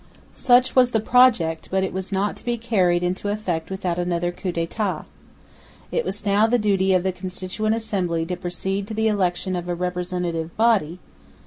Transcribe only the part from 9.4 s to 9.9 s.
of a